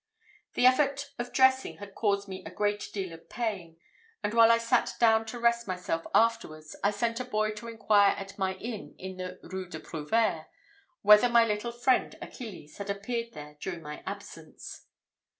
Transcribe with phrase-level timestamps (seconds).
[0.55, 3.77] The effort of dressing had caused me a great deal of pain;
[4.23, 8.15] and while I sat down to rest myself afterwards, I sent a boy to inquire
[8.17, 10.47] at my inn in the Rue du Prouvaires,
[11.03, 14.87] whether my little friend Achilles had appeared there during my absence.